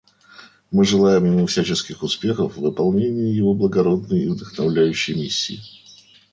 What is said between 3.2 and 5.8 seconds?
его благородной и вдохновляющей миссии.